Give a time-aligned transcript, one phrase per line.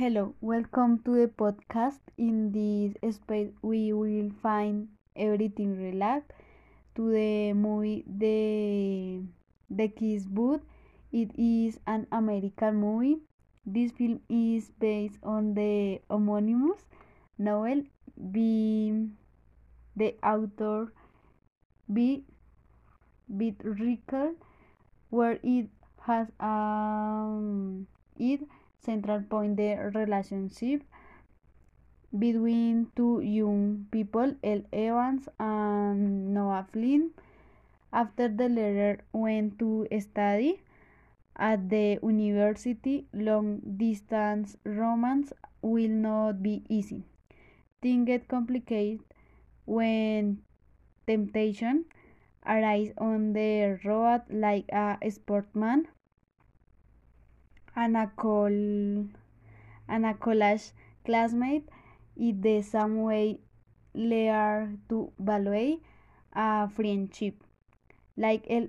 [0.00, 2.00] Hello, welcome to the podcast.
[2.16, 6.24] In this space, we will find everything related
[6.96, 9.20] to the movie The
[9.68, 10.62] The Kiss Booth.
[11.12, 13.18] It is an American movie.
[13.66, 16.80] This film is based on the homonymous
[17.36, 17.84] novel
[18.16, 19.04] by
[20.00, 20.94] the author
[21.92, 22.24] B.
[23.28, 24.32] Bit Rickle,
[25.10, 25.68] where it
[26.08, 27.59] has um
[28.82, 30.82] central point the relationship
[32.18, 37.10] between two young people, Elle Evans and Noah Flynn.
[37.92, 40.60] After the latter went to study
[41.36, 47.04] at the university, long distance romance will not be easy.
[47.82, 49.00] Things get complicated
[49.66, 50.42] when
[51.06, 51.84] temptation
[52.46, 55.86] arises on the road like a sportsman
[57.80, 58.46] and a col
[59.94, 60.06] and
[61.04, 61.68] classmate
[62.16, 63.38] the same way
[63.94, 65.80] learn to value
[66.34, 67.34] a friendship
[68.16, 68.68] like el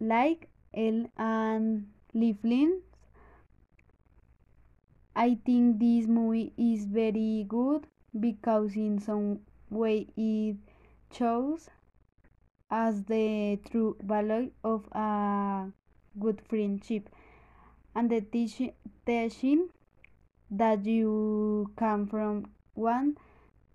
[0.00, 2.80] like Elle and Lee Flynn.
[5.14, 7.86] I think this movie is very good
[8.18, 10.56] because in some way it
[11.12, 11.68] shows
[12.70, 15.66] as the true value of a
[16.18, 17.10] good friendship
[17.94, 18.74] and the teach-
[19.06, 19.68] teaching
[20.50, 23.16] that you come from one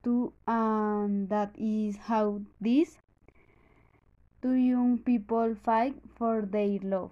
[0.04, 2.98] to and that is how these
[4.42, 7.12] two young people fight for their love